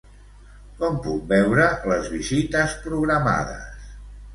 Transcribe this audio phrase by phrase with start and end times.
[0.79, 3.91] Com puc veure les visites programades?